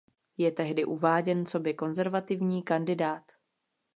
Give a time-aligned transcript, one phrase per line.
[0.37, 3.23] Je tehdy uváděn coby konzervativní kandidát.